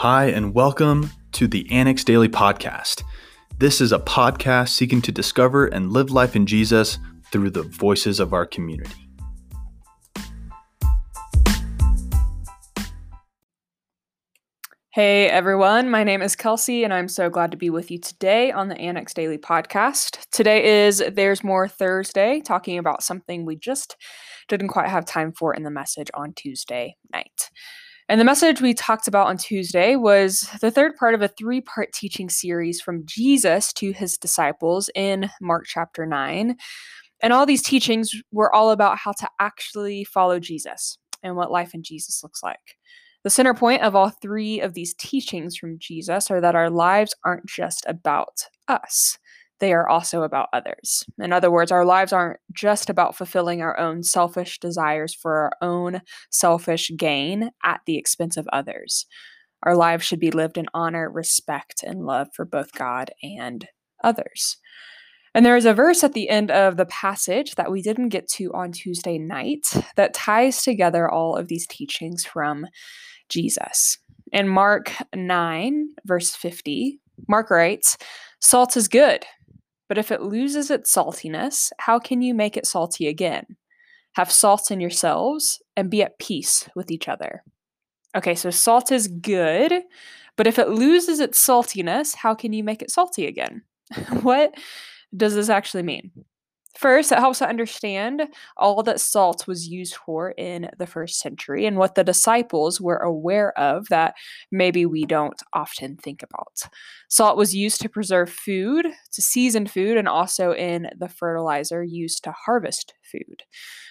[0.00, 3.02] Hi, and welcome to the Annex Daily Podcast.
[3.58, 6.98] This is a podcast seeking to discover and live life in Jesus
[7.30, 8.94] through the voices of our community.
[14.88, 18.50] Hey everyone, my name is Kelsey, and I'm so glad to be with you today
[18.50, 20.26] on the Annex Daily Podcast.
[20.30, 23.98] Today is There's More Thursday, talking about something we just
[24.48, 27.50] didn't quite have time for in the message on Tuesday night.
[28.10, 31.60] And the message we talked about on Tuesday was the third part of a three
[31.60, 36.56] part teaching series from Jesus to his disciples in Mark chapter 9.
[37.22, 41.72] And all these teachings were all about how to actually follow Jesus and what life
[41.72, 42.58] in Jesus looks like.
[43.22, 47.14] The center point of all three of these teachings from Jesus are that our lives
[47.24, 49.18] aren't just about us
[49.60, 51.04] they are also about others.
[51.18, 55.52] In other words, our lives aren't just about fulfilling our own selfish desires for our
[55.62, 59.06] own selfish gain at the expense of others.
[59.62, 63.68] Our lives should be lived in honor, respect, and love for both God and
[64.02, 64.56] others.
[65.34, 68.26] And there is a verse at the end of the passage that we didn't get
[68.30, 69.64] to on Tuesday night
[69.96, 72.66] that ties together all of these teachings from
[73.28, 73.98] Jesus.
[74.32, 77.96] In Mark 9, verse 50, Mark writes,
[78.40, 79.24] Salt is good,
[79.90, 83.56] but if it loses its saltiness, how can you make it salty again?
[84.12, 87.42] Have salt in yourselves and be at peace with each other.
[88.16, 89.82] Okay, so salt is good,
[90.36, 93.62] but if it loses its saltiness, how can you make it salty again?
[94.22, 94.54] what
[95.16, 96.12] does this actually mean?
[96.76, 101.66] First, it helps to understand all that salt was used for in the first century
[101.66, 104.14] and what the disciples were aware of that
[104.52, 106.62] maybe we don't often think about.
[107.08, 112.22] Salt was used to preserve food, to season food, and also in the fertilizer used
[112.24, 113.42] to harvest food.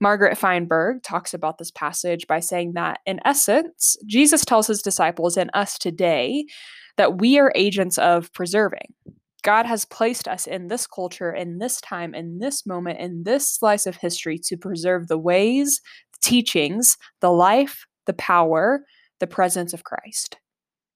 [0.00, 5.36] Margaret Feinberg talks about this passage by saying that, in essence, Jesus tells his disciples
[5.36, 6.46] and us today
[6.96, 8.94] that we are agents of preserving.
[9.42, 13.50] God has placed us in this culture, in this time, in this moment, in this
[13.50, 15.80] slice of history to preserve the ways,
[16.12, 18.84] the teachings, the life, the power,
[19.18, 20.38] the presence of Christ.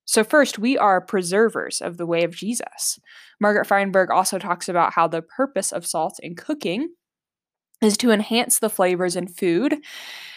[0.06, 2.98] So, first, we are preservers of the way of Jesus.
[3.40, 6.88] Margaret Feinberg also talks about how the purpose of salt in cooking
[7.82, 9.76] is to enhance the flavors in food.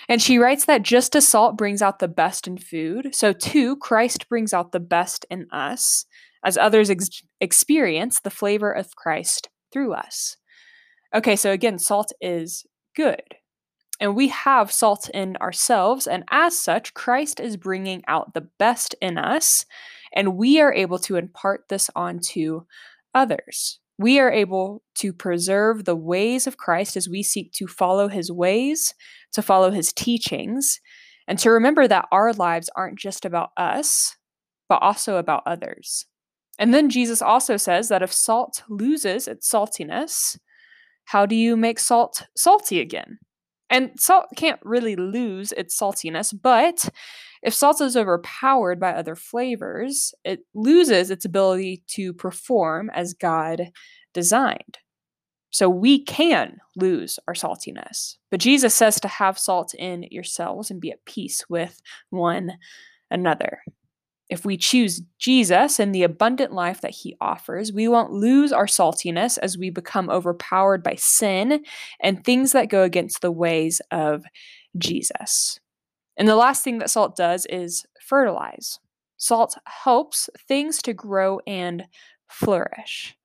[0.10, 3.76] And she writes that just as salt brings out the best in food, so too
[3.78, 6.06] Christ brings out the best in us
[6.44, 10.38] as others ex- experience the flavor of Christ through us.
[11.14, 12.66] Okay, so again, salt is
[12.96, 13.24] good.
[14.00, 18.96] And we have salt in ourselves, and as such, Christ is bringing out the best
[19.02, 19.66] in us,
[20.14, 22.66] and we are able to impart this onto
[23.16, 23.80] others.
[23.98, 28.32] We are able to preserve the ways of Christ as we seek to follow his
[28.32, 28.94] ways,
[29.34, 30.80] to follow his teachings,
[31.28, 34.16] and to remember that our lives aren't just about us,
[34.70, 36.06] but also about others.
[36.60, 40.38] And then Jesus also says that if salt loses its saltiness,
[41.06, 43.20] how do you make salt salty again?
[43.70, 46.90] And salt can't really lose its saltiness, but
[47.48, 53.72] if salt is overpowered by other flavors, it loses its ability to perform as God
[54.14, 54.80] designed.
[55.50, 58.16] So we can lose our saltiness.
[58.32, 62.52] But Jesus says to have salt in yourselves and be at peace with one
[63.10, 63.60] another.
[64.30, 68.66] If we choose Jesus and the abundant life that he offers, we won't lose our
[68.66, 71.64] saltiness as we become overpowered by sin
[72.02, 74.26] and things that go against the ways of
[74.78, 75.62] Jesus.
[76.18, 78.80] And the last thing that salt does is fertilize.
[79.18, 81.86] Salt helps things to grow and
[82.28, 83.16] flourish.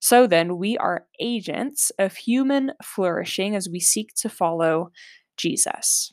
[0.00, 4.90] So then, we are agents of human flourishing as we seek to follow
[5.36, 6.12] Jesus.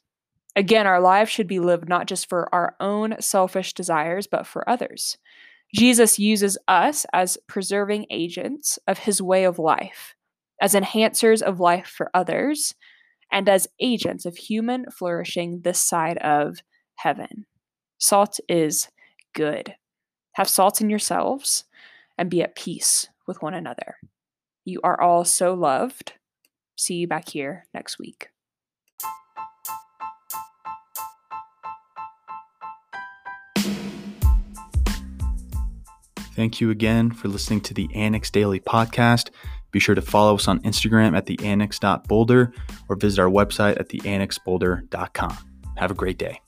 [0.55, 4.69] Again, our lives should be lived not just for our own selfish desires, but for
[4.69, 5.17] others.
[5.73, 10.16] Jesus uses us as preserving agents of his way of life,
[10.61, 12.75] as enhancers of life for others,
[13.31, 16.59] and as agents of human flourishing this side of
[16.95, 17.45] heaven.
[17.98, 18.89] Salt is
[19.33, 19.75] good.
[20.33, 21.65] Have salt in yourselves
[22.18, 23.95] and be at peace with one another.
[24.65, 26.13] You are all so loved.
[26.75, 28.30] See you back here next week.
[36.36, 39.30] Thank you again for listening to the Annex Daily Podcast.
[39.71, 42.54] Be sure to follow us on Instagram at theannex.boulder
[42.88, 45.38] or visit our website at theannexboulder.com.
[45.77, 46.42] Have a great day.